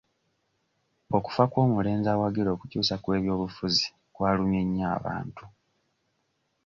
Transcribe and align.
Okufa 1.17 1.43
kw'omulenzi 1.51 2.09
awagira 2.11 2.49
okukyusa 2.55 2.95
kw'ebyobufuzi 3.03 3.85
kwalumye 4.13 4.61
nnyo 4.63 4.85
abantu. 4.97 5.43